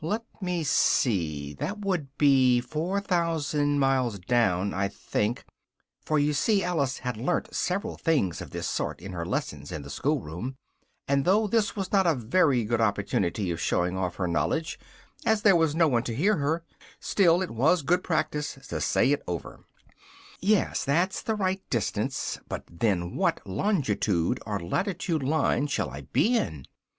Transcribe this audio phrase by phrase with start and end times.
[0.03, 5.45] Let me see: that would be four thousand miles down, I think"
[6.07, 9.83] (for you see Alice had learnt several things of this sort in her lessons in
[9.83, 10.55] the schoolroom,
[11.07, 14.79] and though this was not a very good opportunity of showing off her knowledge,
[15.23, 16.63] as there was no one to hear her,
[16.99, 19.65] still it was good practice to say it over,)
[20.39, 26.35] "yes that's the right distance, but then what Longitude or Latitude line shall I be
[26.37, 26.65] in?"